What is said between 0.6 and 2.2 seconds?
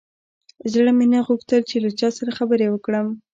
زړه مې نه غوښتل چې له چا